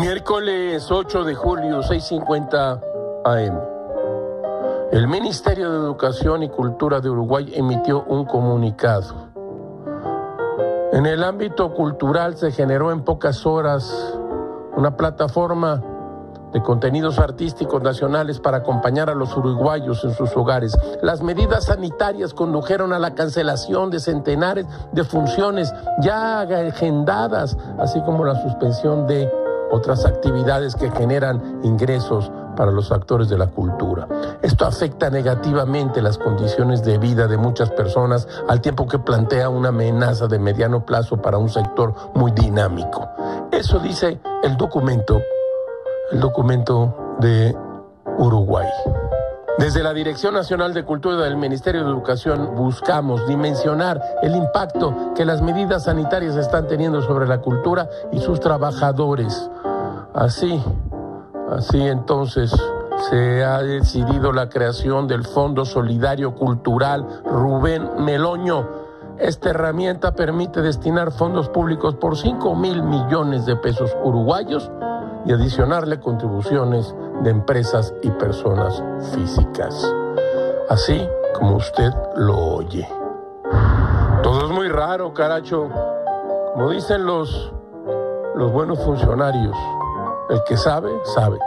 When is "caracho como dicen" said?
85.12-87.04